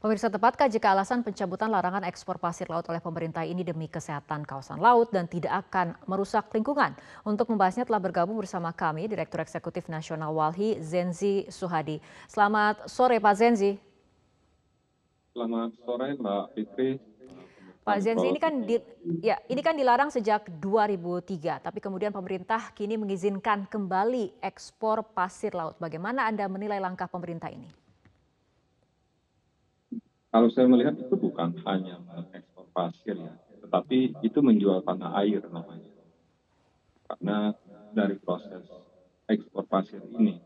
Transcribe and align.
Pemirsa 0.00 0.32
tepatkah 0.32 0.64
jika 0.64 0.96
alasan 0.96 1.20
pencabutan 1.20 1.68
larangan 1.68 2.00
ekspor 2.08 2.40
pasir 2.40 2.64
laut 2.72 2.88
oleh 2.88 3.04
pemerintah 3.04 3.44
ini 3.44 3.60
demi 3.60 3.84
kesehatan 3.84 4.48
kawasan 4.48 4.80
laut 4.80 5.12
dan 5.12 5.28
tidak 5.28 5.68
akan 5.68 5.92
merusak 6.08 6.48
lingkungan? 6.56 6.96
Untuk 7.20 7.52
membahasnya 7.52 7.84
telah 7.84 8.00
bergabung 8.00 8.40
bersama 8.40 8.72
kami 8.72 9.12
Direktur 9.12 9.44
Eksekutif 9.44 9.92
Nasional 9.92 10.32
Walhi 10.32 10.80
Zenzi 10.80 11.44
Suhadi. 11.52 12.00
Selamat 12.32 12.88
sore 12.88 13.20
Pak 13.20 13.34
Zenzi. 13.36 13.76
Selamat 15.36 15.76
sore 15.84 16.16
Mbak 16.16 16.44
Fitri. 16.56 16.90
Pak 17.84 17.98
Zenzi 18.00 18.24
ini 18.24 18.40
kan 18.40 18.56
di, 18.64 18.80
ya 19.20 19.36
ini 19.52 19.60
kan 19.60 19.76
dilarang 19.76 20.08
sejak 20.08 20.48
2003, 20.64 21.60
tapi 21.60 21.76
kemudian 21.76 22.08
pemerintah 22.08 22.72
kini 22.72 22.96
mengizinkan 22.96 23.68
kembali 23.68 24.32
ekspor 24.40 25.04
pasir 25.12 25.52
laut. 25.52 25.76
Bagaimana 25.76 26.24
Anda 26.24 26.48
menilai 26.48 26.80
langkah 26.80 27.04
pemerintah 27.04 27.52
ini? 27.52 27.89
Kalau 30.30 30.46
saya 30.54 30.70
melihat 30.70 30.94
itu 30.94 31.14
bukan 31.18 31.58
hanya 31.66 31.98
mengekspor 32.14 32.70
pasir 32.70 33.18
ya, 33.18 33.34
tetapi 33.66 34.14
itu 34.22 34.38
menjual 34.38 34.86
tanah 34.86 35.10
air 35.26 35.42
namanya. 35.50 35.90
Karena 37.10 37.50
dari 37.90 38.14
proses 38.22 38.62
ekspor 39.26 39.66
pasir 39.66 39.98
ini, 40.06 40.38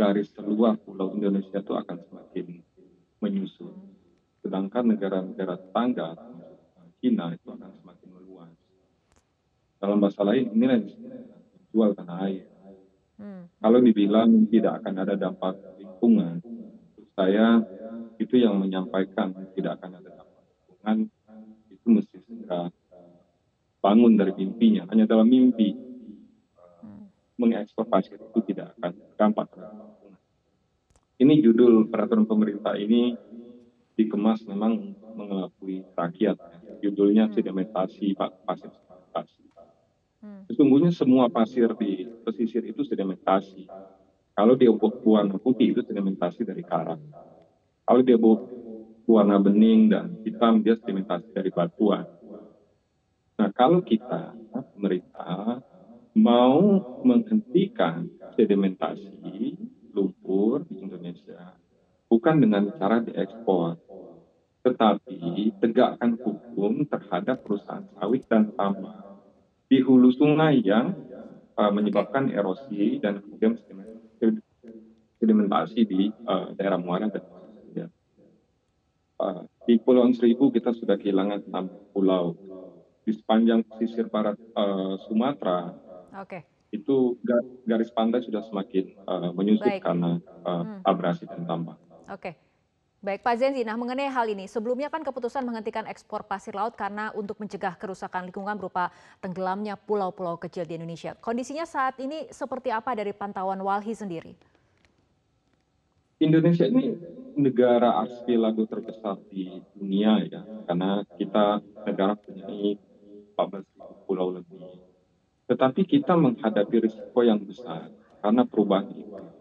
garis 0.00 0.32
terluar 0.32 0.80
pulau 0.80 1.12
Indonesia 1.12 1.60
itu 1.60 1.76
akan 1.76 2.00
semakin 2.08 2.46
menyusut. 3.20 3.76
Sedangkan 4.40 4.96
negara-negara 4.96 5.60
tetangga, 5.60 6.16
China 7.04 7.36
itu 7.36 7.48
akan 7.52 7.70
semakin 7.84 8.08
meluas. 8.16 8.56
Dalam 9.76 10.00
bahasa 10.00 10.24
lain, 10.24 10.56
inilah 10.56 10.80
jual 11.68 11.92
tanah 11.92 12.18
air. 12.32 12.48
Hmm. 13.20 13.44
Kalau 13.60 13.78
dibilang 13.84 14.48
tidak 14.48 14.80
akan 14.80 14.94
ada 15.04 15.14
dampak 15.20 15.60
lingkungan, 15.76 16.40
saya 17.12 17.60
itu 18.30 18.46
yang 18.46 18.54
menyampaikan 18.62 19.34
tidak 19.58 19.82
akan 19.82 19.98
ada 19.98 20.10
dampak 20.14 20.42
lingkungan 20.46 20.98
itu 21.66 21.86
mesti 21.90 22.16
segera 22.22 22.70
bangun 23.82 24.14
dari 24.14 24.30
mimpinya. 24.38 24.86
Hanya 24.86 25.10
dalam 25.10 25.26
mimpi 25.26 25.74
mengekspor 27.34 27.90
pasir 27.90 28.22
itu 28.22 28.38
tidak 28.46 28.78
akan 28.78 28.94
dampak 29.18 29.50
ini 31.20 31.44
judul 31.44 31.84
peraturan 31.92 32.24
pemerintah 32.24 32.78
ini 32.80 33.12
dikemas 33.92 34.46
memang 34.48 34.96
mengelabui 35.12 35.84
rakyat 35.92 36.40
judulnya 36.80 37.28
sedimentasi 37.28 38.16
pasir 38.16 38.72
sedimentasi. 38.72 39.42
Hmm. 40.20 40.44
sesungguhnya 40.48 40.92
semua 40.92 41.32
pasir 41.32 41.72
di 41.76 42.08
pesisir 42.24 42.60
itu 42.64 42.84
sedimentasi. 42.84 43.68
Kalau 44.36 44.56
dia 44.56 44.72
warna 45.04 45.36
putih 45.36 45.76
itu 45.76 45.80
sedimentasi 45.84 46.44
dari 46.44 46.64
karang 46.64 47.00
kalau 47.90 48.06
dia 48.06 48.14
warna 49.10 49.42
bening 49.42 49.90
dan 49.90 50.14
hitam, 50.22 50.62
dia 50.62 50.78
sedimentasi 50.78 51.26
dari 51.34 51.50
batuan. 51.50 52.06
Nah, 53.34 53.50
kalau 53.50 53.82
kita, 53.82 54.30
pemerintah, 54.78 55.58
mau 56.14 56.86
menghentikan 57.02 58.06
sedimentasi 58.38 59.58
lumpur 59.90 60.62
di 60.70 60.86
Indonesia, 60.86 61.50
bukan 62.06 62.38
dengan 62.38 62.70
cara 62.78 63.02
diekspor, 63.02 63.74
tetapi 64.62 65.50
tegakkan 65.58 66.14
hukum 66.22 66.86
terhadap 66.86 67.42
perusahaan 67.42 67.82
sawit 67.98 68.22
dan 68.30 68.54
tambang 68.54 69.02
di 69.66 69.82
hulu 69.82 70.14
sungai 70.14 70.62
yang 70.62 70.94
uh, 71.58 71.74
menyebabkan 71.74 72.30
erosi 72.30 73.02
dan 73.02 73.18
kemudian 73.18 73.58
sedimentasi 75.18 75.80
di 75.90 76.14
uh, 76.30 76.54
daerah 76.54 76.78
muara 76.78 77.10
dan 77.10 77.26
di 79.68 79.78
Pulau 79.80 80.08
Seribu 80.12 80.50
kita 80.50 80.74
sudah 80.74 80.96
kehilangan 80.98 81.46
enam 81.46 81.70
pulau. 81.92 82.34
Di 83.00 83.16
sepanjang 83.16 83.64
pesisir 83.64 84.12
barat 84.12 84.36
uh, 84.52 85.00
Sumatera, 85.08 85.72
okay. 86.12 86.44
itu 86.68 87.16
garis 87.64 87.88
pantai 87.90 88.20
sudah 88.20 88.44
semakin 88.44 88.92
uh, 89.08 89.32
menyusut 89.32 89.66
Baik. 89.66 89.82
karena 89.82 90.20
uh, 90.44 90.62
hmm. 90.62 90.80
abrasi 90.84 91.24
dan 91.24 91.48
tambang. 91.48 91.80
Oke. 92.06 92.20
Okay. 92.20 92.34
Baik 93.00 93.24
Pak 93.24 93.40
Zenzi, 93.40 93.64
nah 93.64 93.80
mengenai 93.80 94.12
hal 94.12 94.28
ini, 94.28 94.44
sebelumnya 94.44 94.92
kan 94.92 95.00
keputusan 95.00 95.40
menghentikan 95.40 95.88
ekspor 95.88 96.20
pasir 96.20 96.52
laut 96.52 96.76
karena 96.76 97.08
untuk 97.16 97.40
mencegah 97.40 97.72
kerusakan 97.80 98.28
lingkungan 98.28 98.60
berupa 98.60 98.92
tenggelamnya 99.24 99.80
pulau-pulau 99.80 100.36
kecil 100.36 100.68
di 100.68 100.76
Indonesia. 100.76 101.16
Kondisinya 101.16 101.64
saat 101.64 101.96
ini 101.96 102.28
seperti 102.28 102.68
apa 102.68 102.92
dari 102.92 103.16
pantauan 103.16 103.56
Walhi 103.64 103.96
sendiri? 103.96 104.36
Indonesia 106.20 106.68
ini 106.68 106.92
negara 107.36 107.98
archipelago 108.02 108.66
terbesar 108.66 109.18
di 109.30 109.62
dunia 109.70 110.22
ya, 110.26 110.42
karena 110.66 111.04
kita 111.14 111.62
negara 111.86 112.14
punya 112.18 112.44
14 112.46 113.66
pulau 114.06 114.34
lebih. 114.34 114.82
Tetapi 115.46 115.82
kita 115.86 116.14
menghadapi 116.14 116.76
risiko 116.86 117.22
yang 117.26 117.42
besar 117.42 117.90
karena 118.22 118.46
perubahan 118.46 118.86
iklim. 118.94 119.34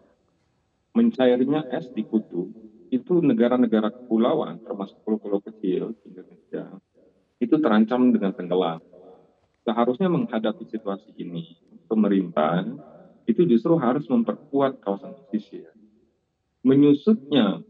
Mencairnya 0.98 1.70
es 1.70 1.90
di 1.94 2.06
kutub 2.06 2.50
itu 2.90 3.14
negara-negara 3.22 3.94
kepulauan 3.94 4.58
termasuk 4.66 4.98
pulau-pulau 5.06 5.38
kecil 5.46 5.94
Indonesia 6.02 6.66
itu 7.38 7.56
terancam 7.62 8.10
dengan 8.10 8.34
tenggelam. 8.34 8.82
Seharusnya 9.62 10.10
menghadapi 10.10 10.66
situasi 10.66 11.14
ini, 11.22 11.54
pemerintah 11.86 12.66
itu 13.30 13.46
justru 13.46 13.78
harus 13.78 14.10
memperkuat 14.10 14.82
kawasan 14.82 15.14
pesisir 15.14 15.70
menyusutnya 16.64 17.64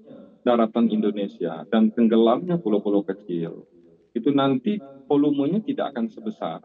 daratan 0.49 0.89
Indonesia 0.89 1.53
dan 1.69 1.93
tenggelamnya 1.93 2.57
pulau-pulau 2.57 3.05
kecil, 3.05 3.69
itu 4.17 4.29
nanti 4.33 4.81
volumenya 5.05 5.61
tidak 5.61 5.93
akan 5.93 6.09
sebesar 6.09 6.59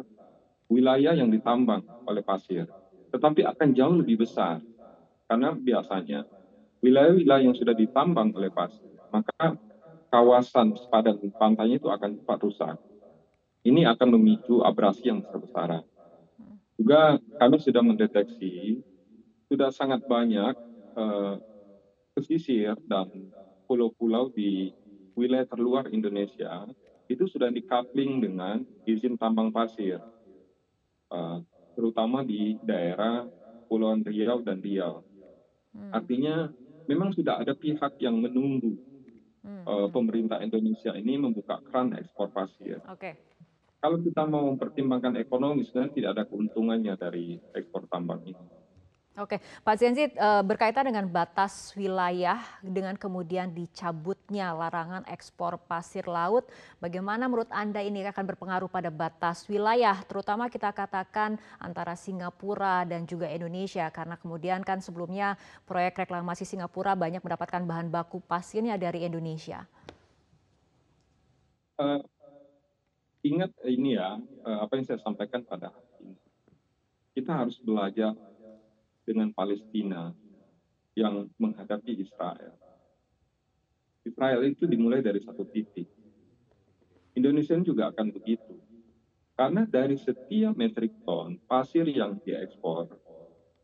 wilayah 0.72 1.14
yang 1.16 1.28
ditambang 1.32 1.84
oleh 2.08 2.24
pasir, 2.24 2.66
tetapi 3.12 3.44
akan 3.44 3.68
jauh 3.76 3.96
lebih 4.00 4.24
besar. 4.24 4.60
Karena 5.28 5.52
biasanya 5.56 6.24
wilayah-wilayah 6.84 7.44
yang 7.48 7.56
sudah 7.56 7.74
ditambang 7.76 8.32
oleh 8.36 8.50
pasir, 8.52 8.96
maka 9.12 9.56
kawasan 10.12 10.76
sepadan 10.78 11.18
pantainya 11.38 11.78
itu 11.82 11.88
akan 11.90 12.16
cepat 12.22 12.38
rusak. 12.44 12.76
Ini 13.64 13.88
akan 13.92 14.08
memicu 14.18 14.60
abrasi 14.64 15.10
yang 15.12 15.24
besar-besaran. 15.24 15.84
Juga 16.78 17.18
kami 17.38 17.56
sudah 17.62 17.82
mendeteksi, 17.84 18.82
sudah 19.50 19.70
sangat 19.70 20.02
banyak 20.06 20.54
eh, 20.98 21.34
pesisir 22.14 22.74
dan 22.88 23.10
pulau-pulau 23.64 24.30
di 24.32 24.72
wilayah 25.14 25.46
terluar 25.46 25.88
Indonesia 25.90 26.66
itu 27.06 27.28
sudah 27.28 27.52
dikapling 27.52 28.24
dengan 28.24 28.64
izin 28.88 29.20
tambang 29.20 29.52
pasir, 29.52 30.00
uh, 31.12 31.38
terutama 31.76 32.24
di 32.24 32.56
daerah 32.64 33.28
Pulauan 33.68 34.00
Riau 34.04 34.40
dan 34.40 34.64
Riau. 34.64 35.04
Hmm. 35.74 35.92
Artinya 35.92 36.48
memang 36.88 37.12
sudah 37.12 37.40
ada 37.40 37.52
pihak 37.52 38.00
yang 38.00 38.20
menunggu 38.24 38.80
hmm. 39.44 39.64
uh, 39.68 39.88
pemerintah 39.92 40.40
Indonesia 40.40 40.96
ini 40.96 41.20
membuka 41.20 41.60
keran 41.68 41.92
ekspor 41.92 42.32
pasir. 42.32 42.80
Okay. 42.88 43.20
Kalau 43.84 44.00
kita 44.00 44.24
mau 44.24 44.48
mempertimbangkan 44.48 45.20
ekonomi, 45.20 45.60
sebenarnya 45.68 45.92
tidak 45.92 46.10
ada 46.16 46.24
keuntungannya 46.24 46.94
dari 46.96 47.36
ekspor 47.52 47.84
tambang 47.92 48.24
ini. 48.24 48.63
Oke, 49.14 49.38
Pak 49.62 49.78
Zenzi 49.78 50.10
eh, 50.10 50.42
berkaitan 50.42 50.90
dengan 50.90 51.06
batas 51.06 51.70
wilayah 51.78 52.42
dengan 52.66 52.98
kemudian 52.98 53.46
dicabutnya 53.46 54.50
larangan 54.50 55.06
ekspor 55.06 55.54
pasir 55.70 56.02
laut, 56.10 56.50
bagaimana 56.82 57.30
menurut 57.30 57.46
Anda 57.54 57.78
ini 57.78 58.02
akan 58.10 58.26
berpengaruh 58.34 58.66
pada 58.66 58.90
batas 58.90 59.46
wilayah, 59.46 59.94
terutama 60.10 60.50
kita 60.50 60.74
katakan 60.74 61.38
antara 61.62 61.94
Singapura 61.94 62.82
dan 62.82 63.06
juga 63.06 63.30
Indonesia, 63.30 63.86
karena 63.94 64.18
kemudian 64.18 64.66
kan 64.66 64.82
sebelumnya 64.82 65.38
proyek 65.62 65.94
reklamasi 65.94 66.42
Singapura 66.42 66.98
banyak 66.98 67.22
mendapatkan 67.22 67.62
bahan 67.62 67.94
baku 67.94 68.18
pasirnya 68.18 68.74
dari 68.74 69.06
Indonesia. 69.06 69.62
Uh, 71.78 72.02
ingat 73.22 73.54
ini 73.62 73.94
ya, 73.94 74.18
uh, 74.42 74.58
apa 74.66 74.74
yang 74.74 74.90
saya 74.90 74.98
sampaikan 74.98 75.46
pada 75.46 75.70
hari. 75.70 76.18
Kita 77.14 77.30
harus 77.30 77.62
belajar 77.62 78.33
dengan 79.04 79.30
Palestina 79.36 80.10
yang 80.96 81.28
menghadapi 81.36 81.92
Israel. 82.00 82.56
Israel 84.04 84.40
itu 84.44 84.68
dimulai 84.68 85.00
dari 85.00 85.20
satu 85.20 85.44
titik. 85.48 85.88
Indonesia 87.16 87.56
juga 87.62 87.88
akan 87.92 88.12
begitu. 88.12 88.58
Karena 89.34 89.66
dari 89.66 89.98
setiap 89.98 90.54
metrik 90.54 90.94
ton 91.02 91.40
pasir 91.48 91.88
yang 91.90 92.20
diekspor, 92.22 92.86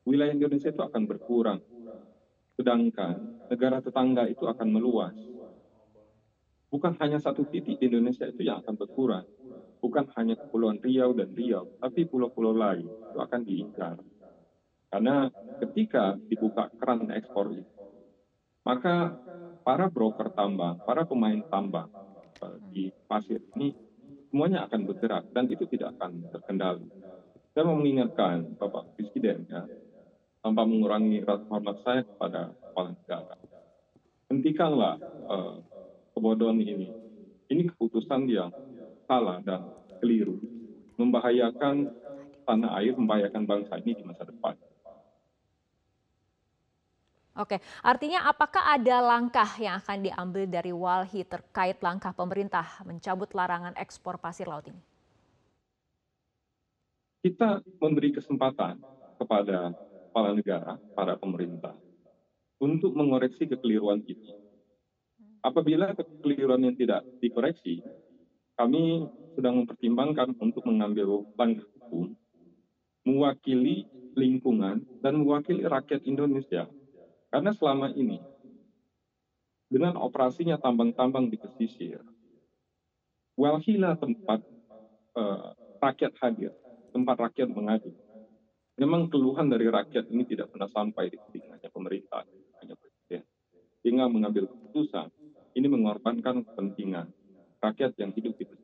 wilayah 0.03 0.35
Indonesia 0.35 0.75
itu 0.75 0.83
akan 0.83 1.03
berkurang. 1.07 1.61
Sedangkan 2.59 3.47
negara 3.47 3.79
tetangga 3.79 4.27
itu 4.27 4.51
akan 4.51 4.69
meluas. 4.69 5.15
Bukan 6.71 6.95
hanya 7.03 7.19
satu 7.19 7.47
titik 7.47 7.79
di 7.79 7.91
Indonesia 7.91 8.27
itu 8.27 8.47
yang 8.47 8.63
akan 8.63 8.75
berkurang. 8.79 9.27
Bukan 9.81 10.07
hanya 10.19 10.37
Kepulauan 10.39 10.79
Riau 10.79 11.17
dan 11.17 11.35
Riau, 11.35 11.67
tapi 11.81 12.07
pulau-pulau 12.07 12.55
lain 12.55 12.87
itu 12.87 13.19
akan 13.19 13.41
diingkar. 13.43 13.97
Karena 14.91 15.31
ketika 15.63 16.19
dibuka 16.27 16.67
keran 16.77 17.07
ekspor 17.15 17.55
itu, 17.55 17.71
maka 18.67 19.15
para 19.63 19.87
broker 19.87 20.35
tambang, 20.35 20.83
para 20.83 21.07
pemain 21.07 21.39
tambang 21.47 21.89
di 22.73 22.91
pasir 23.07 23.39
ini 23.55 23.71
semuanya 24.31 24.67
akan 24.67 24.87
bergerak 24.87 25.25
dan 25.31 25.47
itu 25.51 25.67
tidak 25.71 25.95
akan 25.99 26.27
terkendali. 26.35 26.89
Saya 27.55 27.67
mau 27.67 27.79
mengingatkan 27.79 28.47
Bapak 28.59 28.95
Presiden 28.95 29.47
ya, 29.51 29.67
tanpa 30.43 30.63
mengurangi 30.65 31.23
rasa 31.27 31.45
hormat 31.51 31.77
saya 31.83 32.03
kepada 32.07 32.55
kepala 32.55 32.91
negara. 32.95 33.37
Hentikanlah 34.31 34.95
uh, 35.27 35.59
kebodohan 36.15 36.63
ini. 36.63 36.95
Ini 37.51 37.67
keputusan 37.75 38.31
yang 38.31 38.55
salah 39.11 39.43
dan 39.43 39.67
keliru, 39.99 40.39
membahayakan 40.95 41.91
tanah 42.47 42.71
air, 42.79 42.95
membahayakan 42.95 43.43
bangsa 43.43 43.83
ini 43.83 43.99
di 43.99 44.07
masa 44.07 44.23
depan. 44.23 44.55
Oke, 47.41 47.57
artinya 47.81 48.29
apakah 48.29 48.69
ada 48.69 49.01
langkah 49.01 49.49
yang 49.57 49.81
akan 49.81 50.05
diambil 50.05 50.45
dari 50.45 50.77
Walhi 50.77 51.25
terkait 51.25 51.81
langkah 51.81 52.13
pemerintah 52.13 52.69
mencabut 52.85 53.33
larangan 53.33 53.73
ekspor 53.81 54.21
pasir 54.21 54.45
laut 54.45 54.69
ini? 54.69 54.77
Kita 57.25 57.65
memberi 57.81 58.13
kesempatan 58.13 58.77
kepada 59.17 59.73
kepala 59.73 60.37
negara, 60.37 60.77
para 60.93 61.17
pemerintah, 61.17 61.73
untuk 62.61 62.93
mengoreksi 62.93 63.49
kekeliruan 63.49 64.05
ini. 64.05 64.37
Apabila 65.41 65.97
kekeliruan 65.97 66.61
yang 66.61 66.77
tidak 66.77 67.09
dikoreksi, 67.25 67.81
kami 68.61 69.09
sedang 69.33 69.65
mempertimbangkan 69.65 70.37
untuk 70.37 70.61
mengambil 70.69 71.25
langkah 71.41 71.65
hukum 71.81 72.13
mewakili 73.09 73.89
lingkungan 74.13 74.85
dan 75.01 75.25
mewakili 75.25 75.65
rakyat 75.65 76.05
Indonesia 76.05 76.69
karena 77.31 77.55
selama 77.55 77.95
ini 77.95 78.19
dengan 79.71 79.95
operasinya 80.03 80.59
tambang-tambang 80.59 81.31
di 81.31 81.39
pesisir, 81.39 82.03
Walhila 83.39 83.95
tempat 83.97 84.43
uh, 85.15 85.55
rakyat 85.79 86.13
hadir, 86.21 86.53
tempat 86.91 87.17
rakyat 87.31 87.49
mengadu. 87.55 87.95
Memang 88.77 89.07
keluhan 89.13 89.47
dari 89.47 89.71
rakyat 89.71 90.11
ini 90.11 90.27
tidak 90.27 90.51
pernah 90.51 90.69
sampai 90.69 91.09
di 91.13 91.17
telinganya 91.23 91.71
pemerintah, 91.71 92.27
hanya 92.61 92.75
presiden. 92.77 93.23
Hingga 93.87 94.05
mengambil 94.11 94.45
keputusan, 94.51 95.09
ini 95.57 95.67
mengorbankan 95.71 96.45
kepentingan 96.51 97.07
rakyat 97.63 97.93
yang 98.01 98.11
hidup 98.13 98.35
di 98.37 98.45
pesisir. 98.45 98.60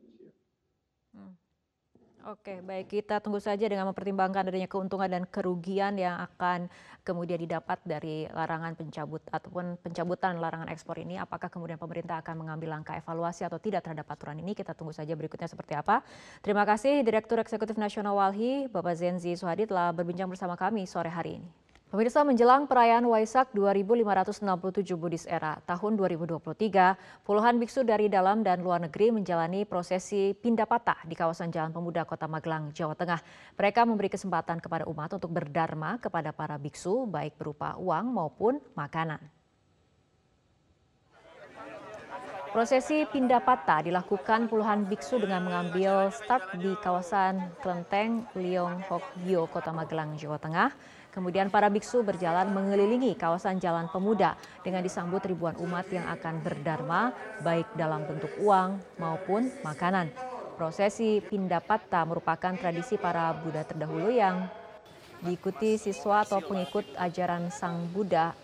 Oke, 2.27 2.59
baik 2.59 2.91
kita 2.91 3.23
tunggu 3.23 3.39
saja 3.39 3.71
dengan 3.71 3.87
mempertimbangkan 3.87 4.51
adanya 4.51 4.67
keuntungan 4.67 5.07
dan 5.07 5.23
kerugian 5.23 5.95
yang 5.95 6.19
akan 6.27 6.67
kemudian 7.07 7.39
didapat 7.39 7.79
dari 7.87 8.27
larangan 8.27 8.75
pencabut 8.75 9.23
ataupun 9.31 9.79
pencabutan 9.79 10.35
larangan 10.35 10.67
ekspor 10.67 10.99
ini. 10.99 11.15
Apakah 11.15 11.47
kemudian 11.47 11.79
pemerintah 11.79 12.19
akan 12.19 12.43
mengambil 12.43 12.75
langkah 12.75 12.99
evaluasi 12.99 13.47
atau 13.47 13.63
tidak 13.63 13.87
terhadap 13.87 14.11
aturan 14.11 14.43
ini? 14.43 14.59
Kita 14.59 14.75
tunggu 14.75 14.91
saja 14.91 15.15
berikutnya 15.15 15.47
seperti 15.47 15.79
apa. 15.79 16.03
Terima 16.43 16.67
kasih 16.67 16.99
Direktur 16.99 17.39
Eksekutif 17.39 17.79
Nasional 17.79 18.19
Walhi, 18.19 18.67
Bapak 18.67 18.99
Zenzi 18.99 19.31
Suhadi 19.39 19.63
telah 19.63 19.95
berbincang 19.95 20.27
bersama 20.27 20.59
kami 20.59 20.83
sore 20.83 21.07
hari 21.07 21.39
ini. 21.39 21.66
Pemirsa 21.87 22.19
menjelang 22.27 22.67
perayaan 22.67 23.07
Waisak 23.07 23.55
2567 23.55 24.91
Buddhis 24.99 25.23
Era 25.23 25.55
tahun 25.63 25.95
2023, 25.95 26.43
puluhan 27.23 27.55
biksu 27.63 27.87
dari 27.87 28.11
dalam 28.11 28.43
dan 28.43 28.59
luar 28.59 28.83
negeri 28.83 29.07
menjalani 29.15 29.63
prosesi 29.63 30.35
Pindapata 30.35 30.99
di 31.07 31.15
kawasan 31.15 31.47
Jalan 31.47 31.71
Pemuda 31.71 32.03
Kota 32.03 32.27
Magelang, 32.27 32.75
Jawa 32.75 32.91
Tengah. 32.91 33.23
Mereka 33.55 33.87
memberi 33.87 34.11
kesempatan 34.11 34.59
kepada 34.59 34.83
umat 34.83 35.15
untuk 35.15 35.31
berdharma 35.31 35.95
kepada 35.95 36.35
para 36.35 36.59
biksu 36.59 37.07
baik 37.07 37.39
berupa 37.39 37.79
uang 37.79 38.11
maupun 38.11 38.59
makanan. 38.75 39.23
Prosesi 42.51 43.07
Pindapata 43.07 43.79
dilakukan 43.79 44.51
puluhan 44.51 44.91
biksu 44.91 45.23
dengan 45.23 45.47
mengambil 45.47 46.11
start 46.11 46.51
di 46.59 46.75
kawasan 46.83 47.47
Kelenteng 47.63 48.27
Liong 48.35 48.83
Hokgyo, 48.91 49.47
Kota 49.47 49.71
Magelang, 49.71 50.19
Jawa 50.19 50.35
Tengah 50.35 50.75
Kemudian 51.17 51.49
para 51.49 51.65
biksu 51.65 52.05
berjalan 52.05 52.53
mengelilingi 52.53 53.17
kawasan 53.17 53.57
Jalan 53.57 53.89
Pemuda 53.89 54.37
dengan 54.61 54.85
disambut 54.85 55.25
ribuan 55.25 55.57
umat 55.57 55.89
yang 55.89 56.05
akan 56.13 56.45
berdharma 56.45 57.09
baik 57.41 57.73
dalam 57.73 58.05
bentuk 58.05 58.29
uang 58.37 58.77
maupun 59.01 59.49
makanan. 59.65 60.13
Prosesi 60.61 61.17
Pindapata 61.25 62.05
merupakan 62.05 62.53
tradisi 62.53 63.01
para 63.01 63.33
Buddha 63.33 63.65
terdahulu 63.65 64.13
yang 64.13 64.45
diikuti 65.25 65.81
siswa 65.81 66.21
atau 66.21 66.37
pengikut 66.37 66.85
ajaran 67.01 67.49
Sang 67.49 67.89
Buddha 67.89 68.37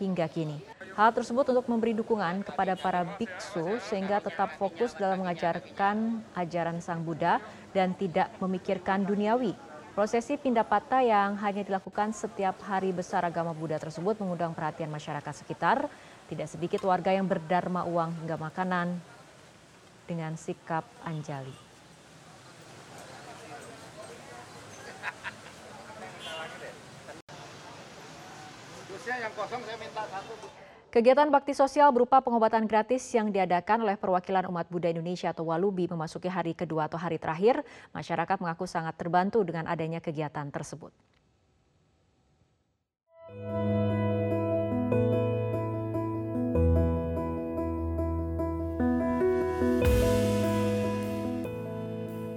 hingga 0.00 0.24
kini. 0.24 0.64
Hal 0.96 1.12
tersebut 1.12 1.44
untuk 1.52 1.68
memberi 1.68 1.92
dukungan 1.92 2.40
kepada 2.40 2.72
para 2.72 3.04
biksu 3.20 3.76
sehingga 3.84 4.24
tetap 4.24 4.56
fokus 4.56 4.96
dalam 4.96 5.28
mengajarkan 5.28 6.24
ajaran 6.40 6.80
Sang 6.80 7.04
Buddha 7.04 7.36
dan 7.76 7.92
tidak 7.92 8.32
memikirkan 8.40 9.04
duniawi 9.04 9.73
Prosesi 9.94 10.34
pindah 10.34 10.66
patah 10.66 11.06
yang 11.06 11.38
hanya 11.38 11.62
dilakukan 11.62 12.10
setiap 12.10 12.58
hari 12.66 12.90
besar 12.90 13.22
agama 13.22 13.54
Buddha 13.54 13.78
tersebut 13.78 14.18
mengundang 14.18 14.50
perhatian 14.50 14.90
masyarakat 14.90 15.30
sekitar. 15.30 15.86
Tidak 16.26 16.50
sedikit 16.50 16.82
warga 16.82 17.14
yang 17.14 17.30
berdharma 17.30 17.86
uang 17.86 18.10
hingga 18.26 18.34
makanan 18.34 18.98
dengan 20.10 20.34
sikap 20.34 20.82
anjali. 21.06 21.54
yang 29.04 29.30
kosong 29.38 29.62
saya 29.62 29.78
minta 29.78 30.02
satu. 30.10 30.63
Kegiatan 30.94 31.26
bakti 31.26 31.58
sosial 31.58 31.90
berupa 31.90 32.22
pengobatan 32.22 32.70
gratis 32.70 33.02
yang 33.10 33.34
diadakan 33.34 33.82
oleh 33.82 33.98
perwakilan 33.98 34.46
umat 34.46 34.70
Buddha 34.70 34.94
Indonesia 34.94 35.34
atau 35.34 35.50
Walubi 35.50 35.90
memasuki 35.90 36.30
hari 36.30 36.54
kedua 36.54 36.86
atau 36.86 36.94
hari 36.94 37.18
terakhir, 37.18 37.66
masyarakat 37.90 38.38
mengaku 38.38 38.62
sangat 38.70 38.94
terbantu 38.94 39.42
dengan 39.42 39.66
adanya 39.66 39.98
kegiatan 39.98 40.46
tersebut. 40.54 40.94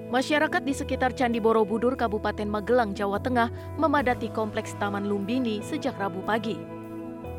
Masyarakat 0.10 0.62
di 0.66 0.74
sekitar 0.74 1.14
Candi 1.14 1.38
Borobudur, 1.38 1.94
Kabupaten 1.94 2.50
Magelang, 2.50 2.98
Jawa 2.98 3.22
Tengah 3.22 3.54
memadati 3.78 4.34
Kompleks 4.34 4.74
Taman 4.82 5.06
Lumbini 5.06 5.62
sejak 5.62 5.94
Rabu 6.02 6.26
pagi. 6.26 6.77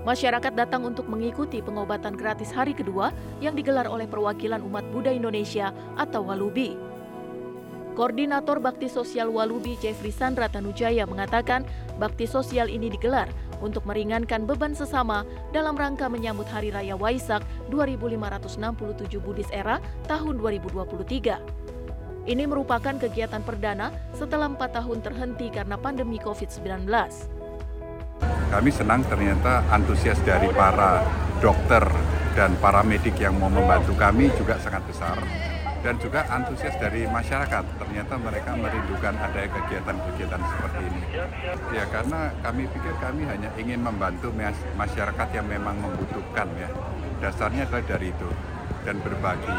Masyarakat 0.08 0.56
datang 0.56 0.88
untuk 0.88 1.04
mengikuti 1.04 1.60
pengobatan 1.60 2.16
gratis 2.16 2.48
hari 2.48 2.72
kedua 2.72 3.12
yang 3.44 3.52
digelar 3.52 3.84
oleh 3.84 4.08
perwakilan 4.08 4.64
umat 4.64 4.88
Buddha 4.88 5.12
Indonesia 5.12 5.68
atau 6.00 6.24
Walubi. 6.24 6.80
Koordinator 7.92 8.56
Bakti 8.56 8.88
Sosial 8.88 9.28
Walubi 9.28 9.76
Jeffrey 9.76 10.08
Sandra 10.08 10.48
Tanujaya 10.48 11.04
mengatakan 11.04 11.68
bakti 12.00 12.24
sosial 12.24 12.72
ini 12.72 12.88
digelar 12.88 13.28
untuk 13.60 13.84
meringankan 13.84 14.48
beban 14.48 14.72
sesama 14.72 15.28
dalam 15.52 15.76
rangka 15.76 16.08
menyambut 16.08 16.48
Hari 16.48 16.72
Raya 16.72 16.96
Waisak 16.96 17.44
2567 17.68 19.12
Buddhis 19.20 19.52
Era 19.52 19.76
tahun 20.08 20.40
2023. 20.40 21.36
Ini 22.32 22.44
merupakan 22.48 22.96
kegiatan 22.96 23.44
perdana 23.44 23.92
setelah 24.16 24.48
empat 24.48 24.72
tahun 24.72 25.04
terhenti 25.04 25.52
karena 25.52 25.76
pandemi 25.76 26.16
COVID-19 26.16 26.88
kami 28.48 28.72
senang 28.72 29.04
ternyata 29.04 29.60
antusias 29.68 30.16
dari 30.24 30.48
para 30.56 31.04
dokter 31.36 31.84
dan 32.32 32.56
para 32.56 32.80
medik 32.80 33.20
yang 33.20 33.36
mau 33.36 33.52
membantu 33.52 33.92
kami 33.92 34.32
juga 34.40 34.56
sangat 34.56 34.80
besar. 34.88 35.20
Dan 35.78 35.94
juga 36.02 36.26
antusias 36.26 36.74
dari 36.80 37.06
masyarakat. 37.06 37.64
Ternyata 37.78 38.18
mereka 38.18 38.50
merindukan 38.58 39.14
ada 39.14 39.46
kegiatan-kegiatan 39.46 40.42
seperti 40.42 40.82
ini. 40.90 41.02
Ya 41.70 41.84
karena 41.86 42.34
kami 42.42 42.66
pikir 42.66 42.94
kami 42.98 43.22
hanya 43.30 43.52
ingin 43.54 43.86
membantu 43.86 44.34
masyarakat 44.74 45.28
yang 45.38 45.46
memang 45.46 45.78
membutuhkan 45.78 46.50
ya. 46.58 46.70
Dasarnya 47.22 47.68
adalah 47.70 47.84
dari 47.86 48.10
itu 48.10 48.30
dan 48.82 48.98
berbagi. 49.04 49.58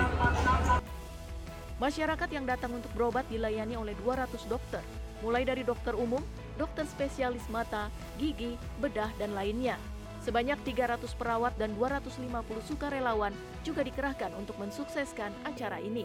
Masyarakat 1.80 2.30
yang 2.36 2.44
datang 2.44 2.76
untuk 2.76 2.92
berobat 2.92 3.24
dilayani 3.32 3.80
oleh 3.80 3.96
200 4.04 4.44
dokter, 4.52 4.84
mulai 5.24 5.48
dari 5.48 5.64
dokter 5.64 5.96
umum, 5.96 6.20
dokter 6.60 6.84
spesialis 6.84 7.48
mata, 7.48 7.88
gigi, 8.20 8.60
bedah, 8.84 9.08
dan 9.16 9.32
lainnya. 9.32 9.80
Sebanyak 10.20 10.60
300 10.68 11.08
perawat 11.16 11.56
dan 11.56 11.72
250 11.80 12.28
sukarelawan 12.68 13.32
juga 13.64 13.88
dikerahkan 13.88 14.36
untuk 14.36 14.60
mensukseskan 14.60 15.32
acara 15.48 15.80
ini. 15.80 16.04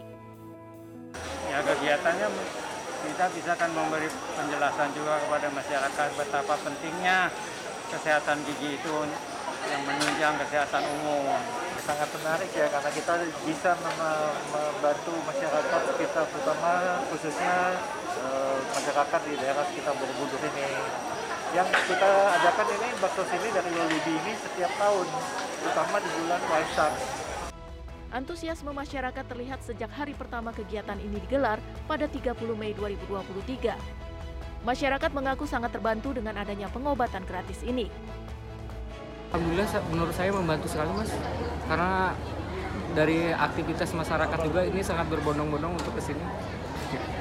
Ya 1.51 1.59
kegiatannya 1.67 2.31
kita 3.05 3.27
bisa 3.35 3.53
kan 3.59 3.71
memberi 3.75 4.07
penjelasan 4.39 4.95
juga 4.95 5.19
kepada 5.27 5.51
masyarakat 5.51 6.09
betapa 6.15 6.55
pentingnya 6.63 7.29
kesehatan 7.91 8.39
gigi 8.49 8.79
itu 8.79 8.95
yang 9.69 9.83
menunjang 9.83 10.35
kesehatan 10.41 10.83
umum. 11.03 11.37
Sangat 11.85 12.09
menarik 12.17 12.49
ya 12.57 12.71
karena 12.73 12.91
kita 12.97 13.13
bisa 13.45 13.77
membantu 13.77 15.15
masyarakat 15.29 15.81
kita 16.01 16.21
terutama 16.33 16.73
khususnya 17.13 17.77
masyarakat 18.75 19.21
di 19.27 19.35
daerah 19.39 19.65
sekitar 19.71 19.95
Borobudur 19.99 20.41
ini. 20.45 20.67
Yang 21.55 21.69
kita 21.87 22.11
adakan 22.35 22.67
ini 22.67 22.89
bakso 22.99 23.23
sini 23.31 23.49
dari 23.55 23.71
Walubi 23.75 24.13
ini 24.19 24.33
setiap 24.43 24.73
tahun, 24.75 25.07
terutama 25.63 25.97
di 26.03 26.11
bulan 26.19 26.43
Waisak. 26.51 26.93
Antusiasme 28.15 28.71
masyarakat 28.71 29.25
terlihat 29.27 29.61
sejak 29.63 29.91
hari 29.91 30.15
pertama 30.15 30.55
kegiatan 30.55 30.99
ini 31.03 31.19
digelar 31.19 31.59
pada 31.91 32.07
30 32.07 32.35
Mei 32.55 32.71
2023. 32.75 33.75
Masyarakat 34.63 35.11
mengaku 35.11 35.45
sangat 35.51 35.75
terbantu 35.75 36.15
dengan 36.15 36.39
adanya 36.39 36.71
pengobatan 36.71 37.27
gratis 37.27 37.63
ini. 37.67 37.91
Alhamdulillah 39.35 39.67
menurut 39.91 40.15
saya 40.15 40.31
membantu 40.31 40.71
sekali 40.71 40.95
mas 40.95 41.11
karena 41.67 42.15
dari 42.95 43.35
aktivitas 43.35 43.91
masyarakat 43.91 44.39
juga 44.47 44.63
ini 44.63 44.79
sangat 44.79 45.11
berbondong-bondong 45.11 45.75
untuk 45.75 45.99
ke 45.99 46.03
sini. 46.03 46.23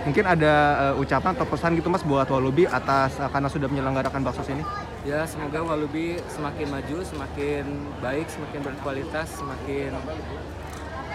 Mungkin 0.04 0.28
ada 0.28 0.54
uh, 0.92 1.00
ucapan 1.00 1.32
atau 1.32 1.48
pesan 1.48 1.80
gitu 1.80 1.88
mas 1.88 2.04
buat 2.04 2.28
Walubi 2.28 2.68
atas 2.68 3.16
uh, 3.24 3.32
karena 3.32 3.48
sudah 3.48 3.72
menyelenggarakan 3.72 4.20
bakso 4.20 4.44
ini? 4.52 4.60
Ya 5.08 5.24
semoga 5.24 5.64
Walubi 5.64 6.20
semakin 6.28 6.68
maju, 6.68 6.98
semakin 7.08 7.64
baik, 8.04 8.28
semakin 8.28 8.60
berkualitas, 8.68 9.32
semakin 9.40 9.96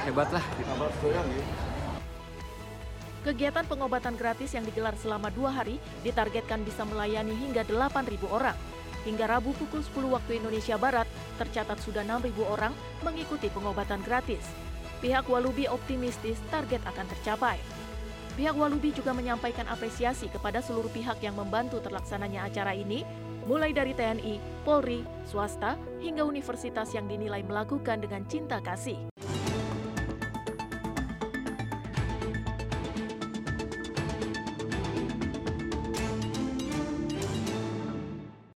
hebat 0.08 0.32
lah. 0.32 0.40
Kegiatan 3.28 3.64
pengobatan 3.68 4.16
gratis 4.16 4.56
yang 4.56 4.64
digelar 4.64 4.96
selama 4.96 5.28
dua 5.28 5.52
hari 5.52 5.76
ditargetkan 6.00 6.64
bisa 6.64 6.88
melayani 6.88 7.36
hingga 7.36 7.68
8.000 7.68 8.24
orang. 8.32 8.56
Hingga 9.04 9.28
Rabu 9.28 9.52
pukul 9.52 9.84
10 9.84 10.16
waktu 10.16 10.40
Indonesia 10.40 10.80
Barat, 10.80 11.04
tercatat 11.36 11.76
sudah 11.84 12.08
6.000 12.08 12.24
orang 12.48 12.72
mengikuti 13.04 13.52
pengobatan 13.52 14.00
gratis. 14.00 14.48
Pihak 15.04 15.28
Walubi 15.28 15.68
optimistis 15.68 16.40
target 16.48 16.80
akan 16.88 17.04
tercapai. 17.04 17.77
Pihak 18.38 18.54
Walubi 18.54 18.94
juga 18.94 19.10
menyampaikan 19.10 19.66
apresiasi 19.66 20.30
kepada 20.30 20.62
seluruh 20.62 20.94
pihak 20.94 21.18
yang 21.26 21.34
membantu 21.34 21.82
terlaksananya 21.82 22.46
acara 22.46 22.70
ini, 22.70 23.02
mulai 23.50 23.74
dari 23.74 23.98
TNI, 23.98 24.62
Polri, 24.62 25.02
swasta, 25.26 25.74
hingga 25.98 26.22
universitas 26.22 26.94
yang 26.94 27.10
dinilai 27.10 27.42
melakukan 27.42 27.98
dengan 27.98 28.22
cinta 28.30 28.62
kasih. 28.62 29.10